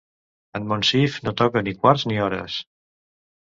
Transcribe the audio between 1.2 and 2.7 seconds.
no toca ni quarts ni hores.